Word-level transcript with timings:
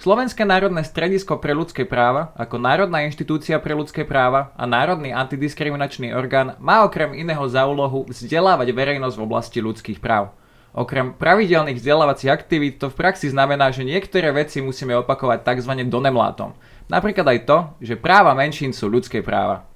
Slovenské 0.00 0.48
národné 0.48 0.80
stredisko 0.86 1.36
pre 1.36 1.52
ľudské 1.52 1.84
práva 1.84 2.32
ako 2.38 2.56
Národná 2.56 3.04
inštitúcia 3.04 3.60
pre 3.60 3.76
ľudské 3.76 4.08
práva 4.08 4.54
a 4.56 4.64
Národný 4.64 5.12
antidiskriminačný 5.12 6.16
orgán 6.16 6.56
má 6.56 6.86
okrem 6.86 7.12
iného 7.12 7.44
za 7.48 7.68
úlohu 7.68 8.08
vzdelávať 8.08 8.72
verejnosť 8.72 9.16
v 9.20 9.24
oblasti 9.24 9.58
ľudských 9.60 10.00
práv. 10.00 10.32
Okrem 10.72 11.12
pravidelných 11.12 11.76
vzdelávacích 11.76 12.32
aktivít 12.32 12.80
to 12.80 12.88
v 12.88 12.96
praxi 12.96 13.28
znamená, 13.28 13.68
že 13.68 13.84
niektoré 13.84 14.32
veci 14.32 14.64
musíme 14.64 14.96
opakovať 15.04 15.44
tzv. 15.44 15.84
donemlátom. 15.84 16.56
Napríklad 16.88 17.28
aj 17.28 17.40
to, 17.44 17.58
že 17.84 18.00
práva 18.00 18.32
menšín 18.32 18.72
sú 18.72 18.88
ľudské 18.88 19.20
práva. 19.20 19.68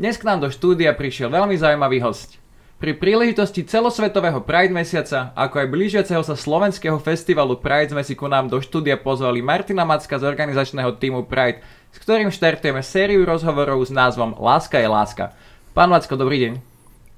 Dnes 0.00 0.16
k 0.16 0.24
nám 0.24 0.40
do 0.40 0.48
štúdia 0.48 0.96
prišiel 0.96 1.28
veľmi 1.28 1.60
zaujímavý 1.60 2.00
host. 2.00 2.40
Pri 2.80 2.96
príležitosti 2.96 3.60
celosvetového 3.68 4.40
Pride 4.40 4.72
mesiaca, 4.72 5.36
ako 5.36 5.60
aj 5.60 5.68
blížiaceho 5.68 6.24
sa 6.24 6.32
slovenského 6.32 6.96
festivalu 6.96 7.60
Pride 7.60 7.92
sme 7.92 8.00
si 8.00 8.16
ku 8.16 8.24
nám 8.24 8.48
do 8.48 8.56
štúdia 8.56 8.96
pozvali 8.96 9.44
Martina 9.44 9.84
Macka 9.84 10.16
z 10.16 10.24
organizačného 10.24 10.96
týmu 10.96 11.28
Pride, 11.28 11.60
s 11.92 12.00
ktorým 12.00 12.32
štartujeme 12.32 12.80
sériu 12.80 13.28
rozhovorov 13.28 13.84
s 13.84 13.92
názvom 13.92 14.32
Láska 14.40 14.80
je 14.80 14.88
láska. 14.88 15.36
Pán 15.76 15.92
Macko, 15.92 16.16
dobrý 16.16 16.40
deň. 16.40 16.52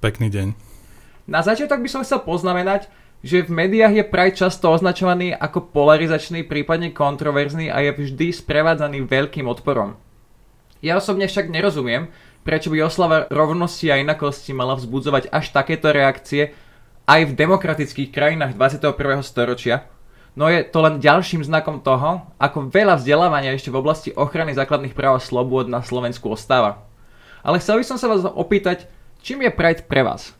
Pekný 0.02 0.34
deň. 0.34 0.58
Na 1.30 1.46
začiatok 1.46 1.78
by 1.78 1.86
som 1.86 2.02
chcel 2.02 2.26
poznamenať, 2.26 2.90
že 3.22 3.46
v 3.46 3.54
médiách 3.54 4.02
je 4.02 4.10
Pride 4.10 4.42
často 4.42 4.66
označovaný 4.66 5.30
ako 5.30 5.70
polarizačný, 5.70 6.42
prípadne 6.42 6.90
kontroverzný 6.90 7.70
a 7.70 7.86
je 7.86 7.94
vždy 7.94 8.34
sprevádzaný 8.34 9.06
veľkým 9.06 9.46
odporom. 9.46 9.94
Ja 10.82 10.98
osobne 10.98 11.30
však 11.30 11.54
nerozumiem, 11.54 12.10
prečo 12.42 12.70
by 12.70 12.82
oslava 12.82 13.30
rovnosti 13.30 13.86
a 13.90 13.98
inakosti 13.98 14.50
mala 14.54 14.74
vzbudzovať 14.78 15.30
až 15.30 15.54
takéto 15.54 15.94
reakcie 15.94 16.54
aj 17.06 17.30
v 17.30 17.32
demokratických 17.34 18.14
krajinách 18.14 18.54
21. 18.54 19.22
storočia, 19.26 19.86
no 20.38 20.46
je 20.46 20.62
to 20.62 20.78
len 20.82 21.02
ďalším 21.02 21.42
znakom 21.42 21.82
toho, 21.82 22.26
ako 22.38 22.70
veľa 22.70 22.98
vzdelávania 22.98 23.54
ešte 23.54 23.74
v 23.74 23.80
oblasti 23.82 24.10
ochrany 24.14 24.54
základných 24.54 24.94
práv 24.94 25.18
a 25.18 25.24
slobôd 25.24 25.66
na 25.66 25.82
Slovensku 25.82 26.30
ostáva. 26.30 26.86
Ale 27.42 27.58
chcel 27.58 27.82
by 27.82 27.84
som 27.86 27.98
sa 27.98 28.06
vás 28.06 28.22
opýtať, 28.22 28.86
čím 29.18 29.42
je 29.42 29.50
Pride 29.50 29.82
pre 29.90 30.06
vás? 30.06 30.34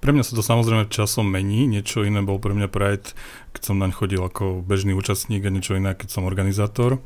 Pre 0.00 0.16
mňa 0.16 0.24
sa 0.24 0.32
to 0.32 0.40
samozrejme 0.40 0.88
časom 0.88 1.28
mení, 1.28 1.68
niečo 1.68 2.00
iné 2.08 2.24
bol 2.24 2.40
pre 2.40 2.56
mňa 2.56 2.72
Pride, 2.72 3.12
keď 3.52 3.62
som 3.68 3.76
naň 3.76 3.92
chodil 3.92 4.24
ako 4.24 4.64
bežný 4.64 4.96
účastník 4.96 5.44
a 5.44 5.52
niečo 5.52 5.76
iné, 5.76 5.92
keď 5.92 6.08
som 6.08 6.24
organizátor. 6.24 7.04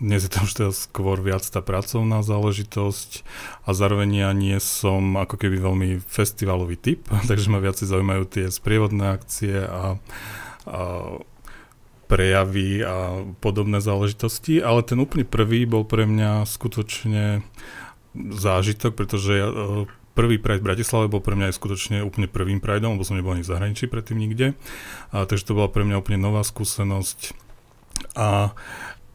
Dnes 0.00 0.24
je 0.24 0.32
to 0.32 0.48
už 0.48 0.52
teda 0.56 0.72
skôr 0.72 1.20
viac 1.20 1.44
tá 1.44 1.60
pracovná 1.60 2.24
záležitosť 2.24 3.20
a 3.68 3.76
zároveň 3.76 4.24
ja 4.24 4.30
nie 4.32 4.56
som 4.56 5.20
ako 5.20 5.36
keby 5.36 5.60
veľmi 5.60 5.88
festivalový 6.00 6.80
typ, 6.80 7.04
takže 7.28 7.52
ma 7.52 7.60
viacej 7.60 7.84
zaujímajú 7.84 8.24
tie 8.24 8.44
sprievodné 8.48 9.12
akcie 9.12 9.60
a, 9.60 10.00
a 10.64 10.80
prejavy 12.08 12.80
a 12.80 13.28
podobné 13.44 13.84
záležitosti, 13.84 14.64
ale 14.64 14.80
ten 14.88 14.96
úplný 14.96 15.28
prvý 15.28 15.68
bol 15.68 15.84
pre 15.84 16.08
mňa 16.08 16.48
skutočne 16.48 17.44
zážitok, 18.16 18.96
pretože 18.96 19.36
ja, 19.36 19.46
uh, 19.52 19.84
prvý 20.16 20.40
Pride 20.40 20.64
v 20.64 20.74
Bratislave 20.74 21.06
bol 21.12 21.22
pre 21.22 21.36
mňa 21.36 21.52
aj 21.52 21.58
skutočne 21.60 21.96
úplne 22.02 22.26
prvým 22.26 22.58
Prideom, 22.58 22.96
lebo 22.98 23.06
som 23.06 23.14
nebol 23.14 23.36
ani 23.36 23.46
v 23.46 23.52
zahraničí 23.52 23.86
predtým 23.86 24.18
nikde. 24.18 24.58
A, 25.14 25.28
takže 25.28 25.46
to 25.46 25.56
bola 25.56 25.70
pre 25.70 25.86
mňa 25.86 26.02
úplne 26.02 26.18
nová 26.18 26.42
skúsenosť. 26.42 27.36
A 28.18 28.56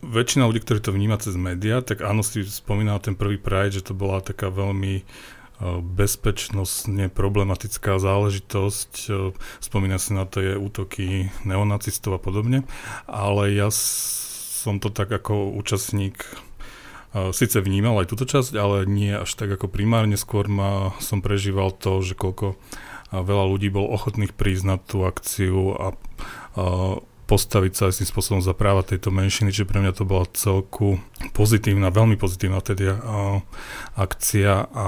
väčšina 0.06 0.46
ľudí, 0.46 0.62
ktorí 0.62 0.80
to 0.80 0.94
vníma 0.94 1.18
cez 1.18 1.34
médiá, 1.34 1.82
tak 1.82 2.06
áno, 2.06 2.22
si 2.22 2.46
spomínal 2.46 3.02
ten 3.02 3.18
prvý 3.18 3.42
Pride, 3.42 3.82
že 3.82 3.92
to 3.92 3.94
bola 3.98 4.22
taká 4.22 4.54
veľmi 4.54 5.02
e, 5.02 5.04
bezpečnostne 5.82 7.10
problematická 7.10 7.98
záležitosť. 7.98 8.92
E, 9.10 9.36
spomína 9.60 9.98
si 9.98 10.14
na 10.14 10.30
tie 10.30 10.54
útoky 10.56 11.34
neonacistov 11.44 12.18
a 12.18 12.22
podobne, 12.22 12.64
ale 13.10 13.52
ja 13.58 13.74
som 13.74 14.78
to 14.78 14.94
tak 14.94 15.10
ako 15.10 15.58
účastník 15.58 16.22
e, 17.14 17.34
síce 17.34 17.58
vnímal 17.58 18.06
aj 18.06 18.10
túto 18.14 18.30
časť, 18.30 18.54
ale 18.54 18.86
nie 18.86 19.18
až 19.18 19.34
tak 19.34 19.58
ako 19.58 19.68
primárne, 19.68 20.16
skôr 20.16 20.46
ma, 20.46 20.94
som 21.02 21.26
prežíval 21.26 21.74
to, 21.74 22.06
že 22.06 22.14
koľko 22.14 22.56
veľa 23.14 23.46
ľudí 23.48 23.70
bol 23.70 23.86
ochotných 23.86 24.34
prísť 24.34 24.64
na 24.66 24.76
tú 24.82 25.06
akciu 25.06 25.78
a, 25.78 25.88
a 26.58 26.64
postaviť 27.26 27.74
sa 27.74 27.90
tým 27.90 28.06
spôsobom 28.06 28.42
za 28.42 28.54
práva 28.54 28.86
tejto 28.86 29.10
menšiny, 29.10 29.50
čiže 29.50 29.66
pre 29.66 29.82
mňa 29.82 29.98
to 29.98 30.06
bola 30.06 30.30
celku 30.38 31.02
pozitívna, 31.34 31.90
veľmi 31.90 32.22
pozitívna 32.22 32.62
tedy 32.62 32.94
a, 32.94 33.42
akcia 33.98 34.70
a, 34.70 34.88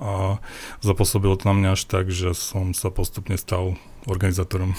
a 0.00 0.12
zapôsobilo 0.80 1.36
to 1.36 1.52
na 1.52 1.54
mňa 1.54 1.70
až 1.76 1.82
tak, 1.84 2.08
že 2.08 2.32
som 2.32 2.72
sa 2.72 2.88
postupne 2.88 3.36
stal 3.36 3.76
organizátorom. 4.08 4.72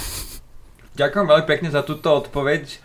Ďakujem 0.98 1.26
veľmi 1.30 1.46
pekne 1.46 1.70
za 1.70 1.86
túto 1.86 2.10
odpoveď. 2.10 2.82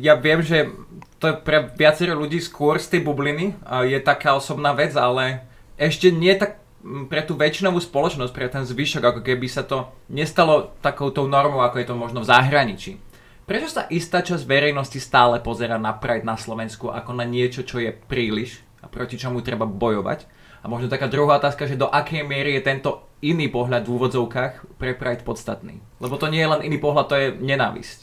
Ja 0.00 0.16
viem, 0.16 0.40
že 0.40 0.72
to 1.20 1.30
je 1.30 1.36
pre 1.36 1.68
viacero 1.76 2.16
ľudí 2.16 2.40
skôr 2.40 2.80
z 2.80 2.96
tej 2.96 3.00
bubliny, 3.04 3.54
je 3.84 3.98
taká 4.00 4.34
osobná 4.34 4.72
vec, 4.72 4.96
ale 4.96 5.44
ešte 5.76 6.08
nie 6.08 6.32
tak 6.34 6.64
pre 7.08 7.24
tú 7.24 7.36
väčšinovú 7.36 7.80
spoločnosť, 7.80 8.32
pre 8.32 8.48
ten 8.48 8.64
zvyšok, 8.64 9.04
ako 9.04 9.20
keby 9.24 9.46
sa 9.48 9.64
to 9.64 9.88
nestalo 10.12 10.76
takouto 10.84 11.24
normou, 11.24 11.64
ako 11.64 11.80
je 11.80 11.86
to 11.88 11.96
možno 11.96 12.20
v 12.20 12.28
zahraničí. 12.28 13.00
Prečo 13.44 13.68
sa 13.68 13.84
istá 13.92 14.24
časť 14.24 14.48
verejnosti 14.48 14.96
stále 14.96 15.36
pozera 15.36 15.76
na 15.76 15.92
Pride 15.92 16.24
na 16.24 16.40
Slovensku 16.40 16.88
ako 16.88 17.12
na 17.12 17.28
niečo, 17.28 17.60
čo 17.60 17.76
je 17.76 17.92
príliš 17.92 18.64
a 18.80 18.88
proti 18.88 19.20
čomu 19.20 19.44
treba 19.44 19.68
bojovať? 19.68 20.24
A 20.64 20.68
možno 20.72 20.88
taká 20.88 21.12
druhá 21.12 21.36
otázka, 21.36 21.68
že 21.68 21.76
do 21.76 21.84
akej 21.84 22.24
miery 22.24 22.56
je 22.56 22.64
tento 22.64 23.04
iný 23.20 23.52
pohľad 23.52 23.84
v 23.84 23.92
úvodzovkách 24.00 24.80
pre 24.80 24.96
Pride 24.96 25.28
podstatný? 25.28 25.76
Lebo 26.00 26.16
to 26.16 26.32
nie 26.32 26.40
je 26.40 26.52
len 26.56 26.64
iný 26.64 26.80
pohľad, 26.80 27.04
to 27.04 27.20
je 27.20 27.28
nenávisť. 27.36 28.00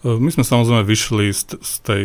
E, 0.00 0.08
my 0.16 0.30
sme 0.32 0.48
samozrejme 0.48 0.80
vyšli 0.80 1.28
z, 1.28 1.60
z 1.60 1.72
tej 1.84 2.02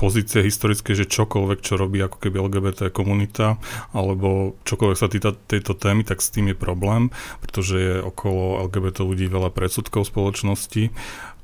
pozície 0.00 0.40
historické, 0.40 0.96
že 0.96 1.04
čokoľvek, 1.04 1.60
čo 1.60 1.76
robí 1.76 2.00
ako 2.00 2.16
keby 2.16 2.40
LGBT 2.40 2.88
komunita, 2.88 3.60
alebo 3.92 4.56
čokoľvek 4.64 4.96
sa 4.96 5.12
týta 5.12 5.36
tejto 5.36 5.76
témy, 5.76 6.08
tak 6.08 6.24
s 6.24 6.32
tým 6.32 6.48
je 6.48 6.56
problém, 6.56 7.12
pretože 7.44 7.76
je 7.76 7.94
okolo 8.00 8.64
LGBT 8.64 9.04
ľudí 9.04 9.28
veľa 9.28 9.52
predsudkov 9.52 10.08
spoločnosti 10.08 10.88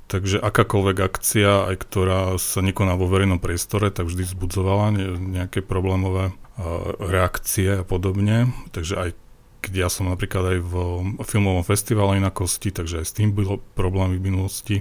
Takže 0.06 0.38
akákoľvek 0.38 0.96
akcia, 1.02 1.66
aj 1.66 1.76
ktorá 1.82 2.38
sa 2.38 2.62
nekoná 2.62 2.94
vo 2.94 3.10
verejnom 3.10 3.42
priestore, 3.42 3.90
tak 3.90 4.06
vždy 4.06 4.22
vzbudzovala 4.22 4.94
nejaké 5.18 5.66
problémové 5.66 6.30
reakcie 7.02 7.82
a 7.82 7.84
podobne. 7.84 8.54
Takže 8.70 8.94
aj 8.96 9.10
keď 9.66 9.72
ja 9.82 9.88
som 9.90 10.06
napríklad 10.06 10.56
aj 10.56 10.58
v 10.62 10.74
filmovom 11.26 11.66
festivale 11.66 12.22
inakosti, 12.22 12.70
takže 12.70 13.02
aj 13.02 13.06
s 13.10 13.16
tým 13.18 13.34
bolo 13.34 13.58
problémy 13.74 14.14
v 14.22 14.26
minulosti. 14.30 14.76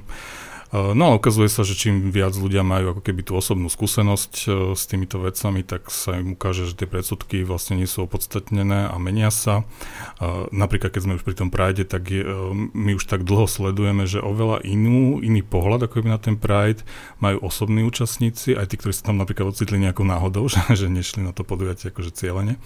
No 0.76 1.14
ale 1.14 1.16
ukazuje 1.22 1.48
sa, 1.48 1.64
že 1.64 1.78
čím 1.78 2.12
viac 2.12 2.36
ľudia 2.36 2.60
majú 2.66 2.98
ako 2.98 3.02
keby 3.06 3.24
tú 3.24 3.40
osobnú 3.40 3.72
skúsenosť 3.72 4.34
e, 4.44 4.48
s 4.76 4.84
týmito 4.92 5.24
vecami, 5.24 5.64
tak 5.64 5.88
sa 5.88 6.20
im 6.20 6.36
ukáže, 6.36 6.68
že 6.68 6.84
tie 6.84 6.88
predsudky 6.90 7.48
vlastne 7.48 7.80
nie 7.80 7.88
sú 7.88 8.04
opodstatnené 8.04 8.92
a 8.92 8.96
menia 9.00 9.32
sa. 9.32 9.64
Napríklad 10.52 10.92
keď 10.92 11.02
sme 11.08 11.16
už 11.20 11.24
pri 11.24 11.36
tom 11.36 11.50
Pride, 11.52 11.88
tak 11.88 12.12
je, 12.12 12.24
my 12.76 12.96
už 12.96 13.08
tak 13.08 13.24
dlho 13.24 13.48
sledujeme, 13.48 14.04
že 14.08 14.24
oveľa 14.24 14.64
inú, 14.68 15.20
iný 15.24 15.44
pohľad 15.44 15.88
ako 15.88 16.04
na 16.08 16.20
ten 16.20 16.36
Pride 16.36 16.84
majú 17.20 17.44
osobní 17.46 17.84
účastníci, 17.88 18.56
aj 18.56 18.72
tí, 18.72 18.76
ktorí 18.80 18.94
sa 18.96 19.12
tam 19.12 19.20
napríklad 19.20 19.52
ocitli 19.52 19.80
nejakou 19.80 20.04
náhodou, 20.04 20.48
že, 20.52 20.60
že 20.76 20.88
nešli 20.92 21.24
na 21.24 21.32
to 21.32 21.48
podujatie 21.48 21.92
akože 21.92 22.12
cieľene. 22.16 22.60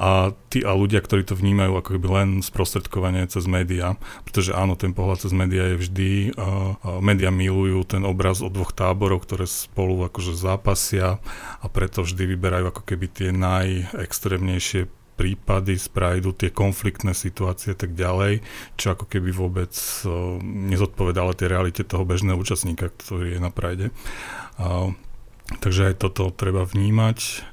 A 0.00 0.32
tí 0.48 0.64
a 0.64 0.72
ľudia, 0.72 1.02
ktorí 1.02 1.26
to 1.26 1.36
vnímajú 1.36 1.76
ako 1.80 1.90
keby 1.98 2.08
len 2.12 2.28
sprostredkovanie 2.40 3.26
cez 3.28 3.44
médiá, 3.48 3.98
pretože 4.24 4.54
áno, 4.54 4.78
ten 4.78 4.94
pohľad 4.94 5.26
cez 5.26 5.32
médiá 5.34 5.74
je 5.74 5.76
vždy, 5.80 6.10
uh, 6.36 6.76
médiá 7.02 7.32
milujú 7.42 7.82
ten 7.98 8.06
obraz 8.06 8.38
o 8.38 8.46
dvoch 8.46 8.70
táborov, 8.70 9.26
ktoré 9.26 9.50
spolu 9.50 10.06
akože 10.06 10.38
zápasia 10.38 11.18
a 11.58 11.66
preto 11.66 12.06
vždy 12.06 12.38
vyberajú 12.38 12.70
ako 12.70 12.82
keby 12.86 13.06
tie 13.10 13.28
najextrémnejšie 13.34 14.86
prípady 15.12 15.76
z 15.76 15.86
Prideu, 15.92 16.32
tie 16.32 16.54
konfliktné 16.54 17.12
situácie 17.12 17.74
tak 17.76 17.92
ďalej, 17.98 18.40
čo 18.80 18.94
ako 18.94 19.10
keby 19.10 19.30
vôbec 19.34 19.74
uh, 20.06 20.40
nezodpovedalo 20.42 21.36
tej 21.36 21.52
realite 21.52 21.82
toho 21.84 22.06
bežného 22.06 22.38
účastníka, 22.38 22.88
ktorý 22.88 23.36
je 23.36 23.40
na 23.42 23.50
Pride. 23.52 23.90
Takže 25.52 25.92
aj 25.92 25.94
toto 26.00 26.32
treba 26.32 26.64
vnímať. 26.64 27.44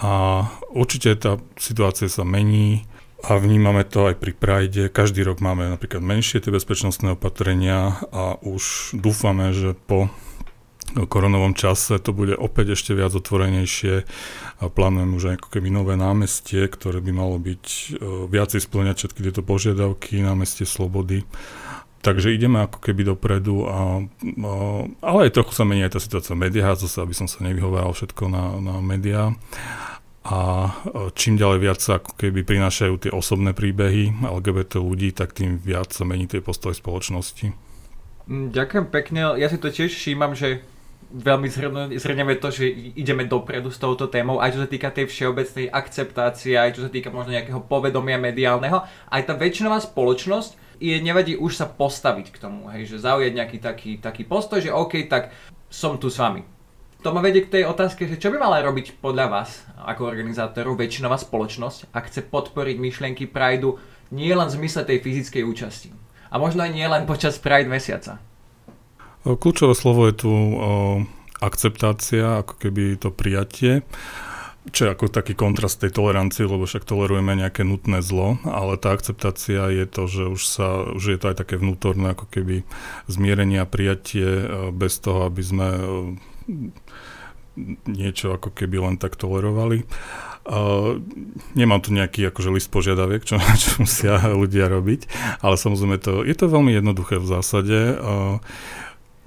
A 0.00 0.44
určite 0.72 1.16
tá 1.16 1.40
situácia 1.56 2.08
sa 2.08 2.24
mení 2.24 2.84
a 3.24 3.40
vnímame 3.40 3.82
to 3.88 4.12
aj 4.12 4.20
pri 4.20 4.32
Pride. 4.36 4.92
Každý 4.92 5.24
rok 5.24 5.40
máme 5.40 5.72
napríklad 5.72 6.04
menšie 6.04 6.44
tie 6.44 6.52
bezpečnostné 6.52 7.16
opatrenia 7.16 8.04
a 8.12 8.36
už 8.44 8.92
dúfame, 8.92 9.56
že 9.56 9.72
po 9.72 10.12
koronovom 10.94 11.52
čase 11.52 11.98
to 11.98 12.14
bude 12.14 12.38
opäť 12.38 12.78
ešte 12.78 12.94
viac 12.94 13.10
otvorenejšie 13.12 14.06
a 14.62 14.64
plánujem 14.70 15.10
už 15.18 15.24
aj 15.28 15.36
ako 15.42 15.48
keby 15.58 15.68
nové 15.68 15.98
námestie, 15.98 16.64
ktoré 16.70 17.02
by 17.02 17.12
malo 17.12 17.36
byť 17.36 17.98
viacej 18.30 18.60
splňať 18.62 18.96
všetky 19.04 19.20
tieto 19.26 19.42
požiadavky, 19.42 20.22
námestie 20.22 20.64
slobody. 20.64 21.26
Takže 22.06 22.30
ideme 22.30 22.62
ako 22.62 22.78
keby 22.78 23.02
dopredu, 23.02 23.66
a, 23.66 23.98
a, 24.06 24.52
ale 25.02 25.18
aj 25.26 25.34
trochu 25.34 25.58
sa 25.58 25.66
mení 25.66 25.82
aj 25.82 25.98
tá 25.98 26.00
situácia 26.00 26.38
v 26.38 26.46
médiách, 26.46 26.78
zase 26.78 27.02
aby 27.02 27.18
som 27.18 27.26
sa 27.26 27.42
nevyhováral 27.42 27.90
všetko 27.90 28.30
na, 28.30 28.44
na 28.62 28.78
médiá 28.78 29.34
a 30.26 30.74
čím 31.14 31.38
ďalej 31.38 31.58
viac 31.62 31.78
sa 31.78 32.02
ako 32.02 32.18
keby 32.18 32.42
prinášajú 32.42 32.94
tie 32.98 33.12
osobné 33.14 33.54
príbehy 33.54 34.26
LGBT 34.26 34.82
ľudí, 34.82 35.14
tak 35.14 35.38
tým 35.38 35.62
viac 35.62 35.94
sa 35.94 36.02
mení 36.02 36.26
tie 36.26 36.42
postoje 36.42 36.74
spoločnosti. 36.82 37.54
Mm, 38.26 38.50
ďakujem 38.50 38.86
pekne, 38.90 39.38
ja 39.38 39.46
si 39.46 39.62
to 39.62 39.70
tiež 39.70 39.94
všímam, 39.94 40.34
že 40.34 40.66
veľmi 41.14 41.46
zhrneme 41.94 42.34
to, 42.42 42.50
že 42.50 42.66
ideme 42.98 43.30
dopredu 43.30 43.70
s 43.70 43.78
touto 43.78 44.10
témou, 44.10 44.42
aj 44.42 44.58
čo 44.58 44.66
sa 44.66 44.68
týka 44.68 44.90
tej 44.90 45.06
všeobecnej 45.06 45.70
akceptácie, 45.70 46.58
aj 46.58 46.74
čo 46.74 46.82
sa 46.82 46.90
týka 46.90 47.14
možno 47.14 47.38
nejakého 47.38 47.62
povedomia 47.62 48.18
mediálneho, 48.18 48.82
aj 49.06 49.22
tá 49.30 49.38
väčšinová 49.38 49.78
spoločnosť 49.78 50.82
je 50.82 50.98
nevadí 50.98 51.38
už 51.38 51.54
sa 51.54 51.70
postaviť 51.70 52.34
k 52.34 52.40
tomu, 52.42 52.66
hej, 52.74 52.90
že 52.90 53.06
zaujať 53.06 53.30
nejaký 53.30 53.58
taký, 53.62 53.90
taký 54.02 54.26
postoj, 54.26 54.58
že 54.58 54.74
OK, 54.74 55.06
tak 55.06 55.30
som 55.70 55.94
tu 56.02 56.10
s 56.10 56.18
vami 56.18 56.55
to 57.06 57.14
ma 57.14 57.22
vedie 57.22 57.46
k 57.46 57.62
tej 57.62 57.70
otázke, 57.70 58.10
že 58.10 58.18
čo 58.18 58.34
by 58.34 58.42
mala 58.42 58.58
robiť 58.66 58.98
podľa 58.98 59.30
vás 59.30 59.62
ako 59.78 60.10
organizátorov 60.10 60.74
väčšinová 60.74 61.14
spoločnosť, 61.22 61.94
ak 61.94 62.10
chce 62.10 62.26
podporiť 62.26 62.82
myšlienky 62.82 63.30
Prideu 63.30 63.78
nie 64.10 64.34
len 64.34 64.50
v 64.50 64.58
zmysle 64.58 64.82
tej 64.82 65.06
fyzickej 65.06 65.46
účasti. 65.46 65.94
A 66.34 66.42
možno 66.42 66.66
aj 66.66 66.74
nie 66.74 66.82
len 66.82 67.06
počas 67.06 67.38
Pride 67.38 67.70
mesiaca. 67.70 68.18
Kľúčové 69.22 69.78
slovo 69.78 70.10
je 70.10 70.14
tu 70.18 70.30
o, 70.34 70.50
akceptácia, 71.38 72.42
ako 72.42 72.58
keby 72.58 72.98
to 72.98 73.14
prijatie 73.14 73.86
čo 74.74 74.90
je 74.90 74.98
ako 74.98 75.06
taký 75.06 75.38
kontrast 75.38 75.78
tej 75.78 75.94
tolerancii, 75.94 76.42
lebo 76.42 76.66
však 76.66 76.82
tolerujeme 76.82 77.38
nejaké 77.38 77.62
nutné 77.62 78.02
zlo, 78.02 78.42
ale 78.42 78.74
tá 78.74 78.90
akceptácia 78.90 79.70
je 79.70 79.86
to, 79.86 80.10
že 80.10 80.24
už, 80.26 80.42
sa, 80.42 80.90
už 80.90 81.04
je 81.14 81.18
to 81.22 81.30
aj 81.30 81.36
také 81.38 81.54
vnútorné 81.54 82.18
ako 82.18 82.26
keby 82.26 82.66
zmierenie 83.06 83.62
a 83.62 83.70
prijatie 83.70 84.26
e, 84.26 84.46
bez 84.74 84.98
toho, 84.98 85.30
aby 85.30 85.42
sme 85.42 85.68
e, 85.70 85.82
niečo 87.88 88.36
ako 88.36 88.52
keby 88.52 88.78
len 88.80 88.96
tak 89.00 89.16
tolerovali. 89.16 89.88
Uh, 90.46 91.02
nemám 91.58 91.82
tu 91.82 91.90
nejaký 91.90 92.30
akože 92.30 92.54
list 92.54 92.70
požiadaviek, 92.70 93.26
čo, 93.26 93.40
čo 93.62 93.82
musia 93.82 94.22
ľudia 94.30 94.70
robiť, 94.70 95.10
ale 95.42 95.58
samozrejme 95.58 95.98
to, 95.98 96.22
je 96.22 96.34
to 96.38 96.46
veľmi 96.46 96.70
jednoduché 96.76 97.18
v 97.18 97.26
zásade. 97.26 97.78
Uh, 97.98 98.38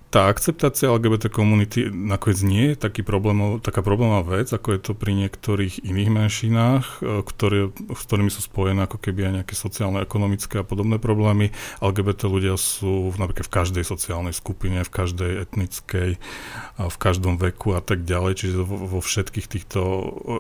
tá 0.10 0.26
akceptácia 0.26 0.90
LGBT 0.90 1.30
komunity 1.30 1.86
nakoniec 1.94 2.42
nie 2.42 2.66
je 2.74 2.82
taký 2.82 3.06
problémov, 3.06 3.62
taká 3.62 3.86
problémová 3.86 4.42
vec, 4.42 4.50
ako 4.50 4.74
je 4.74 4.80
to 4.82 4.92
pri 4.98 5.14
niektorých 5.14 5.86
iných 5.86 6.10
menšinách, 6.10 6.86
e, 7.06 7.22
ktoré, 7.22 7.70
s 7.70 8.02
ktorými 8.10 8.34
sú 8.34 8.42
spojené 8.42 8.90
ako 8.90 8.98
keby 8.98 9.30
aj 9.30 9.34
nejaké 9.42 9.54
sociálne, 9.54 10.02
ekonomické 10.02 10.62
a 10.62 10.66
podobné 10.66 10.98
problémy. 10.98 11.54
LGBT 11.78 12.26
ľudia 12.26 12.58
sú 12.58 13.14
napríklad 13.22 13.46
v 13.46 13.56
každej 13.62 13.84
sociálnej 13.86 14.34
skupine, 14.34 14.82
v 14.82 14.90
každej 14.90 15.32
etnickej, 15.46 16.18
v 16.82 16.98
každom 16.98 17.38
veku 17.38 17.78
a 17.78 17.82
tak 17.86 18.02
ďalej, 18.02 18.34
čiže 18.42 18.66
vo, 18.66 18.98
všetkých 19.00 19.46
týchto 19.46 19.80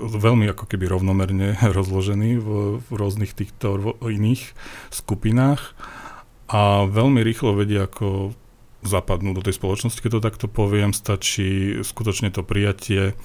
veľmi 0.02 0.50
ako 0.50 0.66
keby 0.66 0.90
rovnomerne 0.90 1.62
rozložení 1.78 2.42
v, 2.42 2.82
v 2.82 2.90
rôznych 2.90 3.38
týchto 3.38 4.02
iných 4.02 4.58
skupinách 4.90 5.78
a 6.50 6.90
veľmi 6.90 7.22
rýchlo 7.22 7.54
vedia 7.54 7.86
ako 7.86 8.34
zapadnú 8.84 9.36
do 9.36 9.44
tej 9.44 9.56
spoločnosti, 9.60 10.00
keď 10.00 10.12
to 10.18 10.26
takto 10.26 10.48
poviem, 10.48 10.96
stačí 10.96 11.82
skutočne 11.84 12.32
to 12.32 12.42
prijatie, 12.48 13.18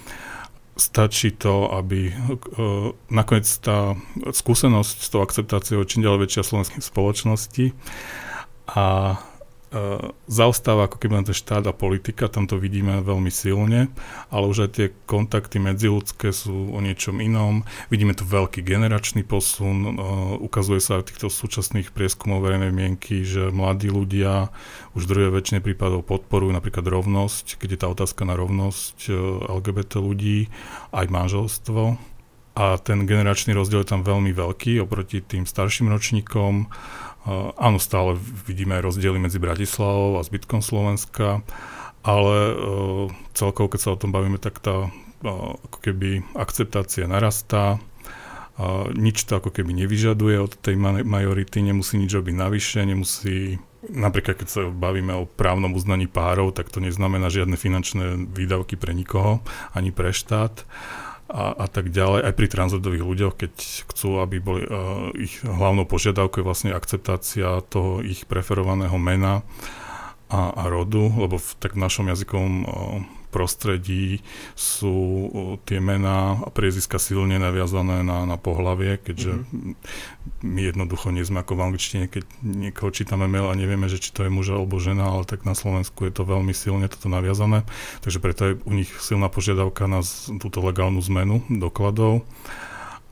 stačí 0.75 1.31
to, 1.31 1.71
aby 1.71 2.11
uh, 2.11 2.91
nakoniec 3.07 3.47
tá 3.63 3.95
skúsenosť 4.35 4.97
s 4.99 5.09
tou 5.09 5.23
akceptáciou 5.23 5.87
čím 5.87 6.03
ďalej 6.03 6.27
väčšia 6.27 6.43
slovenskej 6.43 6.83
spoločnosti. 6.83 7.67
A 8.75 9.15
E, 9.15 9.34
zaostáva 10.31 10.87
ako 10.87 10.97
keby 11.03 11.23
len 11.23 11.27
ten 11.27 11.37
štát 11.37 11.67
a 11.67 11.75
politika, 11.75 12.31
tam 12.31 12.47
to 12.47 12.57
vidíme 12.61 13.03
veľmi 13.03 13.29
silne, 13.29 13.91
ale 14.31 14.45
už 14.47 14.69
aj 14.69 14.71
tie 14.71 14.87
kontakty 15.05 15.59
medziludské 15.59 16.31
sú 16.31 16.71
o 16.71 16.79
niečom 16.79 17.19
inom. 17.19 17.67
Vidíme 17.91 18.15
tu 18.15 18.23
veľký 18.23 18.63
generačný 18.63 19.27
posun, 19.27 19.79
e, 19.83 19.91
ukazuje 20.41 20.79
sa 20.79 20.99
aj 20.99 21.03
v 21.05 21.09
týchto 21.11 21.29
súčasných 21.29 21.91
prieskumov 21.91 22.47
verejnej 22.47 22.71
mienky, 22.71 23.27
že 23.27 23.51
mladí 23.51 23.91
ľudia 23.91 24.55
už 24.95 25.11
druhé 25.11 25.35
väčšine 25.35 25.59
prípadov 25.59 26.07
podporujú 26.07 26.55
napríklad 26.55 26.87
rovnosť, 26.87 27.59
keď 27.59 27.69
je 27.75 27.79
tá 27.81 27.87
otázka 27.91 28.23
na 28.23 28.39
rovnosť 28.39 29.11
e, 29.11 29.13
LGBT 29.51 29.99
ľudí, 29.99 30.49
aj 30.95 31.07
manželstvo. 31.11 32.15
A 32.55 32.79
ten 32.79 33.03
generačný 33.03 33.51
rozdiel 33.51 33.83
je 33.83 33.91
tam 33.91 34.07
veľmi 34.07 34.31
veľký 34.31 34.79
oproti 34.79 35.19
tým 35.19 35.43
starším 35.43 35.91
ročníkom 35.91 36.71
Áno, 37.57 37.81
stále 37.81 38.21
vidíme 38.45 38.77
aj 38.77 38.93
rozdiely 38.93 39.17
medzi 39.17 39.41
Bratislavou 39.41 40.21
a 40.21 40.27
zbytkom 40.27 40.61
Slovenska, 40.61 41.41
ale 42.05 42.37
celkovo, 43.33 43.73
keď 43.73 43.81
sa 43.81 43.95
o 43.97 44.01
tom 44.01 44.13
bavíme, 44.13 44.37
tak 44.37 44.61
tá 44.61 44.93
ako 45.25 45.79
keby 45.81 46.21
akceptácia 46.37 47.09
narastá, 47.09 47.81
nič 48.93 49.25
to 49.25 49.41
ako 49.41 49.51
keby 49.51 49.73
nevyžaduje 49.73 50.37
od 50.37 50.53
tej 50.61 50.77
majority, 51.01 51.65
nemusí 51.65 51.97
nič 51.97 52.13
robiť 52.13 52.35
navyše, 52.37 52.85
nemusí 52.85 53.57
Napríklad, 53.85 54.41
keď 54.41 54.49
sa 54.49 54.63
bavíme 54.73 55.13
o 55.13 55.29
právnom 55.29 55.77
uznaní 55.77 56.09
párov, 56.09 56.57
tak 56.57 56.73
to 56.73 56.81
neznamená 56.81 57.29
žiadne 57.29 57.53
finančné 57.61 58.33
výdavky 58.33 58.81
pre 58.81 58.97
nikoho, 58.97 59.45
ani 59.77 59.93
pre 59.93 60.09
štát 60.09 60.65
a, 61.29 61.57
a 61.57 61.67
tak 61.67 61.89
ďalej. 61.89 62.29
Aj 62.29 62.35
pri 62.37 62.47
transrodových 62.53 63.05
ľuďoch, 63.05 63.35
keď 63.35 63.53
chcú, 63.89 64.21
aby 64.21 64.37
boli, 64.41 64.63
uh, 64.65 65.09
ich 65.17 65.41
hlavnou 65.41 65.89
požiadavkou 65.89 66.45
je 66.45 66.49
vlastne 66.49 66.71
akceptácia 66.77 67.65
toho 67.73 68.05
ich 68.05 68.29
preferovaného 68.29 68.97
mena 69.01 69.41
a, 70.29 70.53
a 70.53 70.65
rodu, 70.69 71.09
lebo 71.09 71.41
v 71.41 71.51
tak 71.61 71.77
našom 71.77 72.13
jazykovom 72.13 72.55
uh, 72.65 72.69
prostredí 73.35 74.23
sú 74.55 75.27
tie 75.67 75.83
mená 75.83 76.39
a 76.39 76.49
priezviska 76.55 77.03
silne 77.03 77.35
naviazané 77.43 78.07
na, 78.07 78.23
na 78.23 78.39
pohlavie, 78.39 79.03
keďže 79.03 79.43
mm-hmm. 79.43 79.75
my 80.47 80.61
jednoducho 80.71 81.11
nie 81.11 81.27
sme 81.27 81.43
ako 81.43 81.59
v 81.59 81.65
angličtine, 81.67 82.05
keď 82.07 82.23
niekoho 82.47 82.95
čítame 82.95 83.27
mail 83.27 83.51
a 83.51 83.59
nevieme, 83.59 83.91
že 83.91 83.99
či 83.99 84.15
to 84.15 84.23
je 84.23 84.31
muž 84.31 84.55
alebo 84.55 84.79
žena, 84.79 85.11
ale 85.11 85.27
tak 85.27 85.43
na 85.43 85.59
Slovensku 85.59 86.07
je 86.07 86.15
to 86.15 86.23
veľmi 86.23 86.55
silne 86.55 86.87
toto 86.87 87.11
naviazané, 87.11 87.67
takže 88.07 88.23
preto 88.23 88.41
je 88.47 88.53
u 88.63 88.73
nich 88.73 88.95
silná 89.03 89.27
požiadavka 89.27 89.91
na 89.91 90.07
túto 90.39 90.63
legálnu 90.63 91.03
zmenu 91.03 91.43
dokladov. 91.51 92.23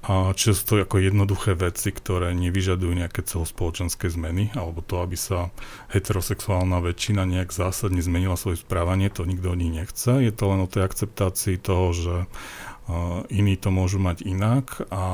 A 0.02 0.34
čiže 0.34 0.58
sú 0.58 0.62
to 0.66 0.74
ako 0.82 0.98
jednoduché 0.98 1.54
veci, 1.54 1.94
ktoré 1.94 2.34
nevyžadujú 2.34 2.90
nejaké 2.90 3.22
celospoločenské 3.22 4.10
zmeny, 4.10 4.50
alebo 4.58 4.82
to, 4.82 4.98
aby 4.98 5.14
sa 5.14 5.54
heterosexuálna 5.94 6.82
väčšina 6.82 7.22
nejak 7.22 7.54
zásadne 7.54 8.02
zmenila 8.02 8.34
svoje 8.34 8.58
správanie, 8.58 9.14
to 9.14 9.22
nikto 9.22 9.54
od 9.54 9.62
nich 9.62 9.70
nechce. 9.70 10.10
Je 10.18 10.34
to 10.34 10.50
len 10.50 10.58
o 10.58 10.66
tej 10.66 10.90
akceptácii 10.90 11.54
toho, 11.62 11.94
že 11.94 12.14
iní 13.30 13.54
to 13.54 13.70
môžu 13.70 14.02
mať 14.02 14.26
inak 14.26 14.82
a, 14.90 15.06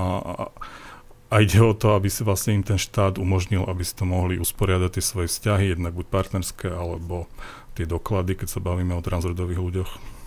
a 1.29 1.35
ide 1.37 1.61
o 1.61 1.77
to, 1.77 1.93
aby 1.93 2.09
si 2.09 2.25
vlastne 2.25 2.57
im 2.57 2.65
ten 2.65 2.81
štát 2.81 3.21
umožnil, 3.21 3.69
aby 3.69 3.85
si 3.85 3.93
to 3.93 4.09
mohli 4.09 4.41
usporiadať 4.41 4.97
tie 4.97 5.05
svoje 5.05 5.29
vzťahy, 5.29 5.77
jednak 5.77 5.93
buď 5.93 6.07
partnerské, 6.09 6.73
alebo 6.73 7.29
tie 7.77 7.85
doklady, 7.85 8.41
keď 8.41 8.49
sa 8.57 8.65
bavíme 8.65 8.97
o 8.97 9.05
transrodových 9.05 9.61
ľuďoch. 9.61 10.18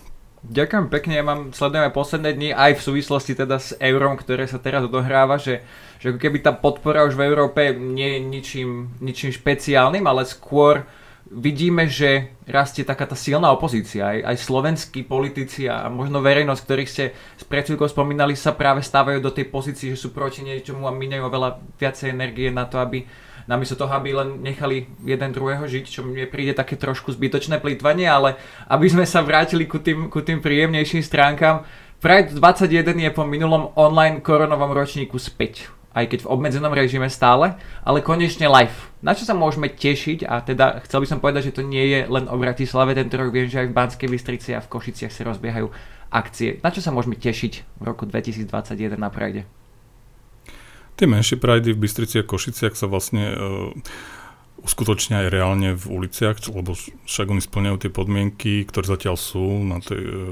Ďakujem 0.42 0.90
pekne, 0.90 1.14
ja 1.14 1.22
mám, 1.22 1.54
sledujeme 1.54 1.94
posledné 1.94 2.34
dni 2.34 2.50
aj 2.50 2.82
v 2.82 2.84
súvislosti 2.90 3.38
teda 3.38 3.62
s 3.62 3.78
eurom, 3.78 4.18
ktoré 4.18 4.50
sa 4.50 4.58
teraz 4.58 4.82
odohráva, 4.82 5.38
že, 5.38 5.62
že 6.02 6.10
ako 6.10 6.18
keby 6.18 6.42
tá 6.42 6.50
podpora 6.50 7.06
už 7.06 7.14
v 7.14 7.30
Európe 7.30 7.70
nie 7.78 8.18
je 8.18 8.20
ničím, 8.26 8.70
ničím 8.98 9.30
špeciálnym, 9.30 10.02
ale 10.02 10.26
skôr 10.26 10.82
vidíme, 11.30 11.86
že 11.86 12.34
rastie 12.44 12.82
taká 12.82 13.06
tá 13.06 13.14
silná 13.14 13.54
opozícia. 13.54 14.10
Aj, 14.10 14.34
aj 14.34 14.42
slovenskí 14.42 15.06
politici 15.06 15.70
a 15.70 15.86
možno 15.86 16.18
verejnosť, 16.18 16.62
ktorých 16.66 16.90
ste 16.90 17.04
s 17.38 17.44
predchvíľkou 17.46 17.86
spomínali, 17.86 18.34
sa 18.34 18.50
práve 18.50 18.82
stávajú 18.82 19.22
do 19.22 19.30
tej 19.30 19.46
pozície, 19.46 19.94
že 19.94 20.02
sú 20.02 20.10
proti 20.10 20.42
niečomu 20.42 20.90
a 20.90 20.92
míňajú 20.92 21.22
veľa 21.22 21.50
viacej 21.78 22.12
energie 22.12 22.50
na 22.50 22.66
to, 22.66 22.82
aby 22.82 23.06
namiesto 23.46 23.78
toho, 23.78 23.92
aby 23.94 24.14
len 24.14 24.42
nechali 24.42 24.90
jeden 25.02 25.30
druhého 25.30 25.64
žiť, 25.64 25.84
čo 25.88 26.00
mne 26.02 26.28
príde 26.30 26.54
také 26.54 26.78
trošku 26.78 27.14
zbytočné 27.14 27.58
plýtvanie, 27.58 28.06
ale 28.06 28.38
aby 28.68 28.86
sme 28.90 29.04
sa 29.06 29.24
vrátili 29.24 29.64
ku 29.64 29.78
tým, 29.78 30.10
ku 30.10 30.20
tým 30.20 30.42
príjemnejším 30.42 31.02
stránkam. 31.02 31.64
Pride 32.02 32.34
21 32.34 32.98
je 32.98 33.10
po 33.14 33.22
minulom 33.22 33.70
online 33.78 34.18
koronovom 34.20 34.74
ročníku 34.74 35.22
späť 35.22 35.70
aj 35.92 36.08
keď 36.08 36.24
v 36.24 36.30
obmedzenom 36.32 36.72
režime 36.72 37.08
stále, 37.12 37.56
ale 37.84 38.00
konečne 38.00 38.48
live. 38.48 38.72
Na 39.04 39.12
čo 39.12 39.28
sa 39.28 39.36
môžeme 39.36 39.68
tešiť 39.68 40.24
a 40.24 40.40
teda 40.40 40.80
chcel 40.88 41.04
by 41.04 41.06
som 41.08 41.20
povedať, 41.20 41.52
že 41.52 41.56
to 41.60 41.62
nie 41.62 41.84
je 41.92 42.08
len 42.08 42.26
o 42.32 42.36
Bratislave, 42.40 42.96
tento 42.96 43.20
rok 43.20 43.28
viem, 43.28 43.48
že 43.48 43.60
aj 43.60 43.68
v 43.70 43.76
Banskej 43.76 44.08
Bystrici 44.08 44.50
a 44.56 44.64
v 44.64 44.70
Košiciach 44.72 45.12
sa 45.12 45.28
rozbiehajú 45.28 45.68
akcie. 46.12 46.60
Na 46.64 46.72
čo 46.72 46.80
sa 46.80 46.92
môžeme 46.92 47.16
tešiť 47.16 47.52
v 47.80 47.82
roku 47.84 48.08
2021 48.08 48.96
na 48.96 49.12
Pride? 49.12 49.61
Tie 50.96 51.06
menšie 51.08 51.40
prajdy 51.40 51.72
v 51.72 51.82
Bystrici 51.82 52.20
a 52.20 52.26
Košiciach 52.26 52.76
sa 52.76 52.86
vlastne 52.86 53.24
uh, 53.32 53.72
uskutočnia 54.62 55.26
aj 55.26 55.28
reálne 55.34 55.74
v 55.74 55.84
uliciach, 55.90 56.38
lebo 56.54 56.78
však 56.78 57.26
oni 57.26 57.42
splňajú 57.42 57.76
tie 57.82 57.90
podmienky, 57.90 58.62
ktoré 58.62 58.86
zatiaľ 58.86 59.18
sú 59.18 59.66
na 59.66 59.82
tej, 59.82 60.30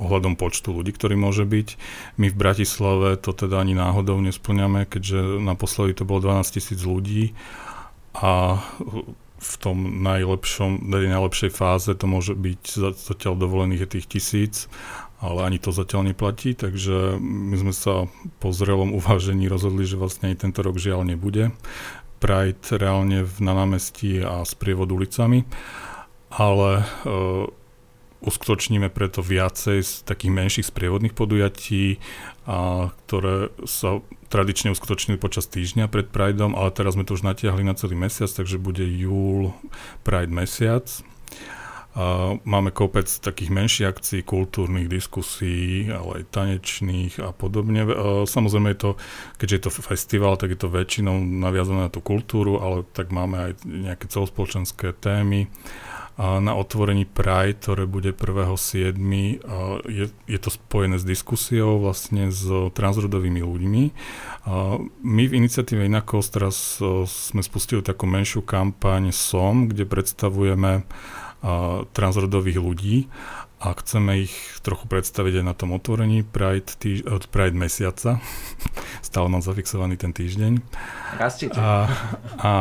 ohľadom 0.00 0.40
počtu 0.40 0.72
ľudí, 0.72 0.96
ktorý 0.96 1.20
môže 1.20 1.44
byť. 1.44 1.68
My 2.16 2.32
v 2.32 2.40
Bratislave 2.40 3.20
to 3.20 3.36
teda 3.36 3.60
ani 3.60 3.76
náhodou 3.76 4.16
nesplňame, 4.24 4.88
keďže 4.88 5.44
naposledy 5.44 6.00
to 6.00 6.08
bolo 6.08 6.24
12 6.24 6.56
tisíc 6.56 6.80
ľudí 6.80 7.36
a 8.16 8.64
v 9.40 9.54
tom 9.56 10.04
najlepšom, 10.04 10.84
najlepšej 10.84 11.50
fáze 11.52 11.88
to 11.96 12.04
môže 12.04 12.36
byť 12.36 12.62
zatiaľ 12.96 13.40
dovolených 13.40 13.88
je 13.88 13.92
tých 13.96 14.06
tisíc, 14.08 14.54
ale 15.20 15.44
ani 15.44 15.58
to 15.60 15.70
zatiaľ 15.70 16.08
neplatí, 16.08 16.56
takže 16.56 17.20
my 17.20 17.56
sme 17.60 17.74
sa 17.76 18.08
po 18.40 18.56
zrelom 18.56 18.96
uvážení 18.96 19.46
rozhodli, 19.46 19.84
že 19.84 20.00
vlastne 20.00 20.32
aj 20.32 20.48
tento 20.48 20.64
rok 20.64 20.80
žiaľ 20.80 21.04
nebude. 21.04 21.52
Pride 22.20 22.76
reálne 22.76 23.28
na 23.40 23.52
námestí 23.52 24.20
a 24.20 24.44
s 24.44 24.56
prievod 24.56 24.92
ulicami, 24.92 25.44
ale 26.32 26.84
uh, 27.04 27.48
uskutočníme 28.20 28.92
preto 28.92 29.24
viacej 29.24 29.80
z 29.80 29.92
takých 30.04 30.32
menších 30.32 30.66
sprievodných 30.68 31.16
podujatí, 31.16 31.96
a, 32.44 32.92
ktoré 33.06 33.48
sa 33.64 34.04
tradične 34.28 34.76
uskutočnili 34.76 35.16
počas 35.16 35.48
týždňa 35.48 35.88
pred 35.88 36.12
Prideom, 36.12 36.52
ale 36.52 36.70
teraz 36.70 36.94
sme 36.94 37.08
to 37.08 37.16
už 37.16 37.24
natiahli 37.24 37.64
na 37.64 37.74
celý 37.74 37.96
mesiac, 37.96 38.28
takže 38.28 38.60
bude 38.60 38.84
júl 38.84 39.56
Pride 40.04 40.30
mesiac. 40.30 40.84
Máme 42.46 42.70
kopec 42.70 43.10
takých 43.10 43.50
menších 43.50 43.86
akcií, 43.90 44.20
kultúrnych 44.22 44.86
diskusí, 44.86 45.90
ale 45.90 46.22
aj 46.22 46.30
tanečných 46.30 47.18
a 47.18 47.34
podobne. 47.34 47.82
Samozrejme 48.30 48.72
je 48.72 48.78
to, 48.78 48.90
keďže 49.42 49.54
je 49.58 49.62
to 49.66 49.72
festival, 49.82 50.38
tak 50.38 50.54
je 50.54 50.60
to 50.62 50.70
väčšinou 50.70 51.18
naviazané 51.18 51.86
na 51.86 51.90
tú 51.90 51.98
kultúru, 51.98 52.62
ale 52.62 52.86
tak 52.94 53.10
máme 53.10 53.50
aj 53.50 53.52
nejaké 53.66 54.06
celospoločenské 54.06 54.94
témy 55.02 55.50
na 56.20 56.52
otvorení 56.52 57.08
Pride, 57.08 57.64
ktoré 57.64 57.88
bude 57.88 58.12
1.7. 58.12 58.94
Je, 59.88 60.06
je 60.12 60.38
to 60.38 60.50
spojené 60.52 61.00
s 61.00 61.04
diskusiou 61.08 61.80
vlastne 61.80 62.28
s 62.28 62.44
transrodovými 62.76 63.40
ľuďmi. 63.40 63.82
My 65.00 65.22
v 65.24 65.32
iniciatíve 65.32 65.88
Inakos 65.88 66.28
teraz 66.28 66.76
sme 67.08 67.40
spustili 67.40 67.80
takú 67.80 68.04
menšiu 68.04 68.44
kampaň 68.44 69.16
SOM, 69.16 69.72
kde 69.72 69.88
predstavujeme 69.88 70.84
transrodových 71.96 72.58
ľudí 72.60 72.96
a 73.60 73.76
chceme 73.76 74.24
ich 74.24 74.34
trochu 74.64 74.88
predstaviť 74.88 75.40
aj 75.40 75.44
na 75.44 75.54
tom 75.56 75.76
otvorení 75.76 76.24
Pride, 76.24 76.80
týž- 76.80 77.04
Pride 77.28 77.56
mesiaca. 77.56 78.20
Stále 79.08 79.26
mám 79.28 79.44
zafixovaný 79.44 80.00
ten 80.00 80.16
týždeň. 80.16 80.64
Rastite. 81.20 81.56
A, 81.60 81.88
a 82.40 82.52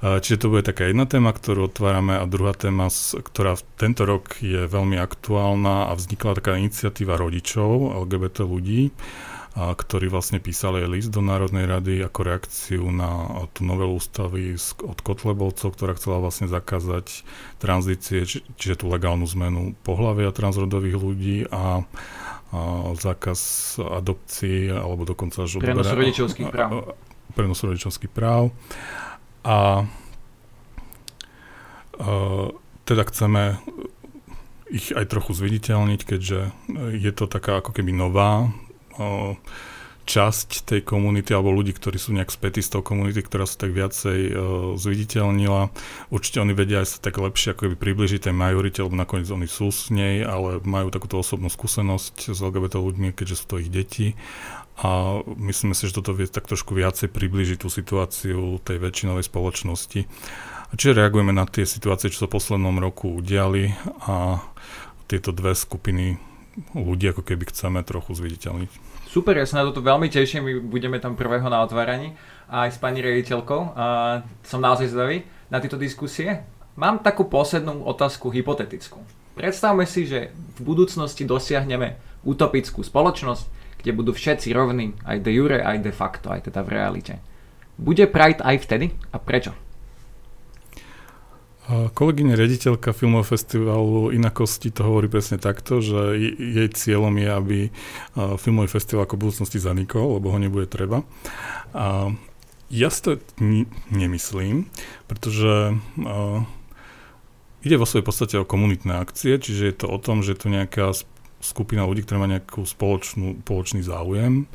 Čiže 0.00 0.40
to 0.40 0.46
bude 0.48 0.64
taká 0.64 0.88
jedna 0.88 1.04
téma, 1.04 1.28
ktorú 1.28 1.68
otvárame 1.68 2.16
a 2.16 2.24
druhá 2.24 2.56
téma, 2.56 2.88
ktorá 3.20 3.52
v 3.52 3.62
tento 3.76 4.08
rok 4.08 4.40
je 4.40 4.64
veľmi 4.64 4.96
aktuálna 4.96 5.92
a 5.92 5.96
vznikla 5.96 6.40
taká 6.40 6.56
iniciatíva 6.56 7.20
rodičov 7.20 8.00
LGBT 8.08 8.48
ľudí, 8.48 8.96
a 9.50 9.74
ktorí 9.74 10.06
vlastne 10.06 10.38
písali 10.38 10.86
aj 10.86 10.92
list 10.94 11.10
do 11.10 11.18
Národnej 11.26 11.66
rady 11.66 12.06
ako 12.06 12.20
reakciu 12.22 12.86
na 12.94 13.26
tú 13.50 13.66
novelu 13.66 13.98
ústavy 13.98 14.54
od 14.86 14.98
Kotlebovcov, 15.02 15.74
ktorá 15.74 15.98
chcela 15.98 16.22
vlastne 16.22 16.46
zakázať 16.46 17.26
tranzície, 17.58 18.22
či, 18.30 18.46
čiže 18.54 18.86
tú 18.86 18.86
legálnu 18.86 19.26
zmenu 19.34 19.74
pohľavia 19.82 20.30
transrodových 20.30 20.96
ľudí 20.96 21.36
a, 21.50 21.82
a 21.82 22.60
zákaz 22.94 23.40
adopcií 23.82 24.70
alebo 24.70 25.02
dokonca 25.02 25.42
až 25.42 25.58
Prenos 25.58 25.90
rodičovských 25.90 26.46
práv. 26.46 26.94
Prenos 27.34 27.58
rodičovských 27.58 28.12
práv. 28.14 28.54
A 29.42 29.82
uh, 31.98 32.48
teda 32.86 33.02
chceme 33.10 33.58
ich 34.70 34.94
aj 34.94 35.10
trochu 35.10 35.34
zviditeľniť, 35.34 36.00
keďže 36.06 36.54
je 36.94 37.10
to 37.10 37.26
taká 37.26 37.58
ako 37.58 37.74
keby 37.74 37.90
nová 37.90 38.46
časť 40.10 40.66
tej 40.66 40.80
komunity 40.82 41.30
alebo 41.30 41.54
ľudí, 41.54 41.70
ktorí 41.70 41.94
sú 41.94 42.10
nejak 42.10 42.34
spätí 42.34 42.58
z 42.58 42.74
toho 42.74 42.82
komunity, 42.82 43.22
ktorá 43.22 43.46
sa 43.46 43.62
tak 43.62 43.70
viacej 43.70 44.18
uh, 44.26 44.34
zviditeľnila. 44.74 45.70
Určite 46.10 46.42
oni 46.42 46.50
vedia 46.50 46.82
aj 46.82 46.98
sa 46.98 46.98
tak 46.98 47.22
lepšie 47.22 47.54
ako 47.54 47.70
keby 47.70 47.76
približiť 47.78 48.26
tej 48.26 48.34
majorite, 48.34 48.82
lebo 48.82 48.98
nakoniec 48.98 49.30
oni 49.30 49.46
sú 49.46 49.70
s 49.70 49.86
nej, 49.94 50.26
ale 50.26 50.58
majú 50.66 50.90
takúto 50.90 51.22
osobnú 51.22 51.46
skúsenosť 51.46 52.34
s 52.34 52.38
LGBT 52.42 52.82
ľuďmi, 52.82 53.14
keďže 53.14 53.38
sú 53.38 53.44
to 53.46 53.56
ich 53.62 53.70
deti 53.70 54.18
a 54.80 55.20
myslíme 55.22 55.76
si, 55.76 55.86
že 55.86 56.00
toto 56.00 56.16
vie 56.16 56.24
tak 56.24 56.48
trošku 56.48 56.72
viacej 56.72 57.12
približiť 57.12 57.60
tú 57.60 57.68
situáciu 57.68 58.56
tej 58.64 58.80
väčšinovej 58.80 59.28
spoločnosti. 59.28 60.00
A 60.70 60.72
čiže 60.78 60.96
reagujeme 60.96 61.36
na 61.36 61.44
tie 61.44 61.68
situácie, 61.68 62.08
čo 62.08 62.24
sa 62.24 62.28
v 62.30 62.40
poslednom 62.40 62.80
roku 62.80 63.20
udiali 63.20 63.76
a 64.08 64.40
tieto 65.04 65.36
dve 65.36 65.52
skupiny 65.52 66.29
ľudí 66.74 67.10
ako 67.10 67.22
keby 67.22 67.50
chceme 67.50 67.80
trochu 67.86 68.16
zviditeľniť. 68.16 68.70
Super, 69.10 69.34
ja 69.38 69.46
sa 69.46 69.62
na 69.62 69.66
toto 69.66 69.82
veľmi 69.82 70.06
teším, 70.06 70.46
my 70.46 70.52
budeme 70.70 71.02
tam 71.02 71.18
prvého 71.18 71.50
na 71.50 71.66
otváraní 71.66 72.14
aj 72.46 72.74
s 72.74 72.78
pani 72.78 73.02
riaditeľkou. 73.02 73.74
A 73.74 73.84
som 74.46 74.62
naozaj 74.62 74.90
zdavý 74.90 75.26
na 75.50 75.58
tieto 75.58 75.74
diskusie. 75.74 76.46
Mám 76.78 77.02
takú 77.02 77.26
poslednú 77.26 77.82
otázku 77.86 78.30
hypotetickú. 78.30 79.02
Predstavme 79.34 79.82
si, 79.86 80.06
že 80.06 80.30
v 80.58 80.60
budúcnosti 80.62 81.26
dosiahneme 81.26 81.98
utopickú 82.22 82.86
spoločnosť, 82.86 83.44
kde 83.82 83.96
budú 83.96 84.12
všetci 84.12 84.52
rovní, 84.52 84.94
aj 85.08 85.24
de 85.24 85.32
jure, 85.32 85.58
aj 85.64 85.80
de 85.80 85.90
facto, 85.90 86.30
aj 86.30 86.52
teda 86.52 86.60
v 86.62 86.72
realite. 86.76 87.14
Bude 87.80 88.04
Pride 88.06 88.44
aj 88.44 88.56
vtedy 88.68 88.92
a 89.10 89.16
prečo? 89.16 89.56
Kolegyňa 91.70 92.34
rediteľka 92.34 92.90
filmového 92.90 93.22
festivalu 93.22 94.10
Inakosti 94.10 94.74
to 94.74 94.82
hovorí 94.82 95.06
presne 95.06 95.38
takto, 95.38 95.78
že 95.78 96.18
jej 96.34 96.68
cieľom 96.74 97.14
je, 97.14 97.28
aby 97.30 97.58
filmový 98.42 98.66
festival 98.66 99.06
ako 99.06 99.22
budúcnosti 99.22 99.62
zanikol, 99.62 100.18
lebo 100.18 100.34
ho 100.34 100.38
nebude 100.42 100.66
treba. 100.66 101.06
A 101.70 102.10
ja 102.74 102.90
si 102.90 103.00
to 103.06 103.10
nemyslím, 103.94 104.66
pretože 105.06 105.78
ide 107.62 107.76
vo 107.78 107.86
svojej 107.86 108.06
podstate 108.06 108.34
o 108.34 108.48
komunitné 108.48 108.98
akcie, 108.98 109.38
čiže 109.38 109.62
je 109.70 109.76
to 109.78 109.86
o 109.86 109.98
tom, 110.02 110.26
že 110.26 110.34
je 110.34 110.40
to 110.42 110.48
nejaká 110.50 110.90
skupina 111.38 111.86
ľudí, 111.86 112.02
ktorá 112.02 112.20
má 112.20 112.28
nejakú 112.28 112.66
spoločnú, 112.66 113.46
spoločný 113.46 113.86
záujem 113.86 114.50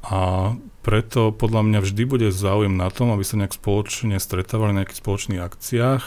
a 0.00 0.52
preto 0.80 1.28
podľa 1.30 1.60
mňa 1.60 1.78
vždy 1.84 2.02
bude 2.08 2.28
záujem 2.32 2.72
na 2.72 2.88
tom, 2.88 3.12
aby 3.12 3.20
sa 3.20 3.36
nejak 3.36 3.52
spoločne 3.52 4.16
stretávali 4.16 4.72
na 4.72 4.84
nejakých 4.84 5.02
spoločných 5.04 5.44
akciách 5.44 6.02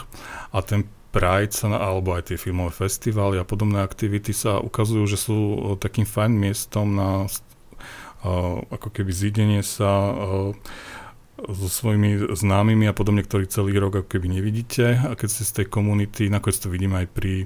a 0.49 0.59
ten 0.65 0.89
Pride 1.13 1.53
alebo 1.69 2.17
aj 2.17 2.33
tie 2.33 2.41
filmové 2.41 2.73
festivály 2.73 3.37
a 3.37 3.45
podobné 3.45 3.85
aktivity 3.85 4.33
sa 4.33 4.57
ukazujú, 4.57 5.05
že 5.05 5.21
sú 5.21 5.37
takým 5.77 6.09
fajn 6.09 6.31
miestom 6.33 6.97
na 6.97 7.29
uh, 7.29 8.57
ako 8.73 8.89
keby 8.89 9.13
zídenie 9.13 9.61
sa 9.61 10.09
uh, 10.09 10.57
so 11.37 11.69
svojimi 11.69 12.33
známymi 12.33 12.89
a 12.89 12.97
podobne, 12.97 13.21
ktorí 13.21 13.45
celý 13.45 13.77
rok 13.77 14.01
ako 14.01 14.09
keby 14.09 14.41
nevidíte. 14.41 15.05
A 15.05 15.13
keď 15.13 15.27
ste 15.29 15.43
z 15.45 15.53
tej 15.61 15.67
komunity, 15.69 16.33
nakoniec 16.33 16.57
to 16.57 16.73
vidíme 16.73 17.05
aj 17.05 17.07
pri 17.13 17.45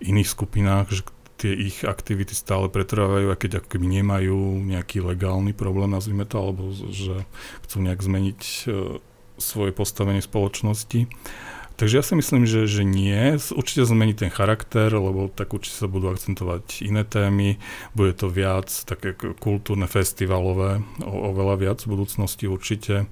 iných 0.00 0.32
skupinách, 0.32 0.86
že 0.88 1.04
tie 1.42 1.52
ich 1.58 1.82
aktivity 1.82 2.38
stále 2.38 2.70
pretrvávajú, 2.70 3.34
a 3.34 3.40
keď 3.40 3.66
ako 3.66 3.82
nemajú 3.82 4.62
nejaký 4.62 5.02
legálny 5.02 5.50
problém, 5.50 5.90
nazvime 5.90 6.22
to, 6.22 6.38
alebo 6.38 6.70
že 6.70 7.26
chcú 7.66 7.76
nejak 7.82 7.98
zmeniť 7.98 8.40
e, 8.40 8.62
svoje 9.42 9.74
postavenie 9.74 10.22
spoločnosti. 10.22 11.10
Takže 11.74 11.98
ja 11.98 12.04
si 12.04 12.14
myslím, 12.14 12.46
že, 12.46 12.70
že 12.70 12.86
nie. 12.86 13.34
Určite 13.34 13.88
zmení 13.88 14.14
ten 14.14 14.30
charakter, 14.30 14.92
lebo 14.92 15.26
tak 15.32 15.50
určite 15.50 15.82
sa 15.82 15.90
budú 15.90 16.14
akcentovať 16.14 16.84
iné 16.84 17.02
témy. 17.02 17.58
Bude 17.96 18.14
to 18.14 18.30
viac 18.30 18.70
také 18.86 19.16
kultúrne, 19.18 19.90
festivalové, 19.90 20.84
o, 21.02 21.34
oveľa 21.34 21.56
viac 21.58 21.78
v 21.82 21.98
budúcnosti 21.98 22.46
určite 22.46 23.10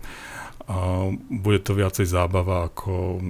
a 0.67 1.09
bude 1.31 1.61
to 1.63 1.73
viacej 1.73 2.05
zábava 2.09 2.69
ako 2.69 3.21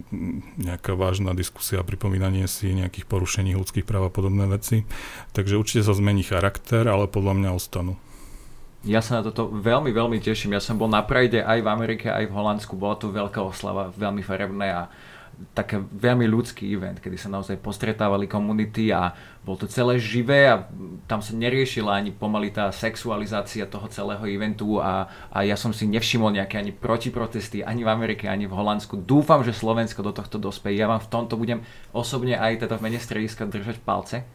nejaká 0.59 0.97
vážna 0.99 1.37
diskusia 1.37 1.83
a 1.83 1.87
pripomínanie 1.87 2.49
si 2.51 2.75
nejakých 2.75 3.07
porušení 3.07 3.55
ľudských 3.55 3.87
práv 3.87 4.09
a 4.09 4.13
podobné 4.13 4.49
veci. 4.51 4.89
Takže 5.37 5.59
určite 5.59 5.87
sa 5.87 5.95
zmení 5.95 6.27
charakter, 6.27 6.89
ale 6.89 7.07
podľa 7.07 7.35
mňa 7.39 7.51
ostanú. 7.55 7.95
Ja 8.81 9.05
sa 9.05 9.21
na 9.21 9.29
toto 9.29 9.53
veľmi, 9.53 9.93
veľmi 9.93 10.25
teším. 10.25 10.57
Ja 10.57 10.63
som 10.65 10.81
bol 10.81 10.89
na 10.89 11.05
Pride 11.05 11.45
aj 11.45 11.61
v 11.61 11.69
Amerike, 11.69 12.09
aj 12.09 12.33
v 12.33 12.33
Holandsku. 12.33 12.81
Bola 12.81 12.97
to 12.97 13.13
veľká 13.13 13.45
oslava, 13.45 13.93
veľmi 13.93 14.25
farebné 14.25 14.73
a 14.73 14.83
také 15.57 15.81
veľmi 15.81 16.29
ľudský 16.29 16.69
event, 16.73 17.01
kedy 17.01 17.17
sa 17.17 17.33
naozaj 17.33 17.59
postretávali 17.59 18.29
komunity 18.29 18.93
a 18.93 19.17
bol 19.41 19.57
to 19.57 19.65
celé 19.65 19.97
živé 19.97 20.53
a 20.53 20.69
tam 21.09 21.25
sa 21.25 21.33
neriešila 21.33 21.97
ani 21.97 22.13
pomaly 22.13 22.53
tá 22.53 22.69
sexualizácia 22.71 23.65
toho 23.65 23.89
celého 23.89 24.21
eventu 24.29 24.79
a, 24.79 25.09
a 25.33 25.43
ja 25.43 25.57
som 25.57 25.73
si 25.73 25.89
nevšimol 25.89 26.37
nejaké 26.37 26.61
ani 26.61 26.77
protiprotesty 26.77 27.65
ani 27.65 27.83
v 27.83 27.93
Amerike, 27.93 28.29
ani 28.29 28.45
v 28.45 28.57
Holandsku. 28.57 29.01
Dúfam, 29.01 29.41
že 29.41 29.57
Slovensko 29.57 30.05
do 30.05 30.13
tohto 30.13 30.37
dospeje. 30.37 30.79
Ja 30.79 30.93
vám 30.93 31.01
v 31.01 31.11
tomto 31.11 31.41
budem 31.41 31.65
osobne 31.97 32.37
aj 32.37 32.69
teda 32.69 32.77
v 32.77 32.85
mene 32.89 33.01
strediska 33.01 33.49
držať 33.49 33.81
palce. 33.81 34.29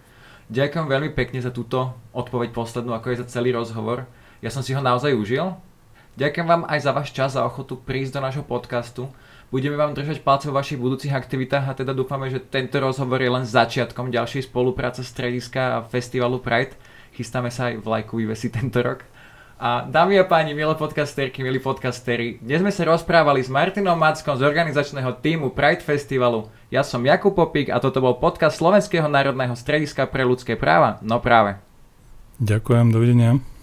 Ďakujem 0.49 0.85
veľmi 0.85 1.11
pekne 1.17 1.41
za 1.41 1.49
túto 1.49 1.93
odpoveď 2.13 2.53
poslednú, 2.53 2.93
ako 2.93 3.13
je 3.13 3.21
za 3.21 3.29
celý 3.29 3.53
rozhovor. 3.53 4.05
Ja 4.45 4.53
som 4.53 4.61
si 4.61 4.77
ho 4.77 4.81
naozaj 4.81 5.13
užil 5.17 5.57
Ďakujem 6.15 6.47
vám 6.47 6.63
aj 6.71 6.79
za 6.79 6.91
váš 6.95 7.11
čas 7.11 7.35
a 7.35 7.43
ochotu 7.43 7.75
prísť 7.75 8.15
do 8.15 8.23
nášho 8.23 8.47
podcastu. 8.47 9.11
Budeme 9.51 9.75
vám 9.75 9.91
držať 9.91 10.23
palce 10.23 10.47
vo 10.47 10.55
vašich 10.55 10.79
budúcich 10.79 11.11
aktivitách 11.11 11.67
a 11.67 11.75
teda 11.75 11.91
dúfame, 11.91 12.31
že 12.31 12.39
tento 12.39 12.79
rozhovor 12.79 13.19
je 13.19 13.27
len 13.27 13.43
začiatkom 13.43 14.15
ďalšej 14.15 14.47
spolupráce 14.47 15.03
strediska 15.03 15.75
a 15.75 15.83
festivalu 15.83 16.39
Pride. 16.39 16.79
Chystáme 17.11 17.51
sa 17.51 17.67
aj 17.67 17.83
vlajku 17.83 18.15
vyvesiť 18.15 18.51
tento 18.51 18.79
rok. 18.79 19.03
A 19.59 19.83
dámy 19.87 20.19
a 20.19 20.27
páni, 20.27 20.55
milé 20.55 20.75
podcasterky, 20.75 21.43
milí 21.43 21.59
podcastery, 21.63 22.39
dnes 22.43 22.59
sme 22.59 22.71
sa 22.71 22.87
rozprávali 22.87 23.39
s 23.43 23.51
Martinom 23.51 23.95
Mackom 23.95 24.35
z 24.35 24.43
organizačného 24.43 25.19
týmu 25.19 25.51
Pride 25.51 25.83
Festivalu. 25.83 26.51
Ja 26.71 26.83
som 26.83 27.03
Jakub 27.03 27.35
Popík 27.35 27.71
a 27.71 27.79
toto 27.79 28.03
bol 28.03 28.19
podcast 28.19 28.59
Slovenského 28.59 29.07
národného 29.07 29.55
strediska 29.55 30.07
pre 30.07 30.27
ľudské 30.27 30.59
práva. 30.59 30.99
No 31.03 31.23
práve. 31.23 31.59
Ďakujem, 32.39 32.91
dovidenia. 32.91 33.54